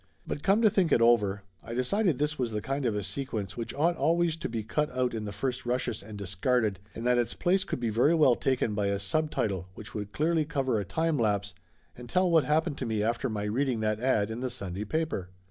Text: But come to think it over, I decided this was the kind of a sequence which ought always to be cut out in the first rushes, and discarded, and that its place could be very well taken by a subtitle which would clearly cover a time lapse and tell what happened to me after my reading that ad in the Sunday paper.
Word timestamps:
But 0.25 0.41
come 0.41 0.63
to 0.63 0.69
think 0.71 0.91
it 0.91 0.99
over, 0.99 1.43
I 1.63 1.75
decided 1.75 2.17
this 2.17 2.39
was 2.39 2.53
the 2.53 2.59
kind 2.59 2.87
of 2.87 2.95
a 2.95 3.03
sequence 3.03 3.55
which 3.55 3.71
ought 3.75 3.95
always 3.95 4.35
to 4.37 4.49
be 4.49 4.63
cut 4.63 4.89
out 4.97 5.13
in 5.13 5.25
the 5.25 5.31
first 5.31 5.63
rushes, 5.63 6.01
and 6.01 6.17
discarded, 6.17 6.79
and 6.95 7.05
that 7.05 7.19
its 7.19 7.35
place 7.35 7.63
could 7.63 7.79
be 7.79 7.91
very 7.91 8.15
well 8.15 8.33
taken 8.33 8.73
by 8.73 8.87
a 8.87 8.97
subtitle 8.97 9.67
which 9.75 9.93
would 9.93 10.11
clearly 10.11 10.43
cover 10.43 10.79
a 10.79 10.85
time 10.85 11.19
lapse 11.19 11.53
and 11.95 12.09
tell 12.09 12.31
what 12.31 12.45
happened 12.45 12.79
to 12.79 12.85
me 12.87 13.03
after 13.03 13.29
my 13.29 13.43
reading 13.43 13.79
that 13.81 13.99
ad 13.99 14.31
in 14.31 14.39
the 14.39 14.49
Sunday 14.49 14.85
paper. 14.85 15.29